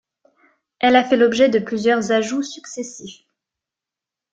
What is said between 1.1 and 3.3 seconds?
l'objet de plusieurs ajouts successifs.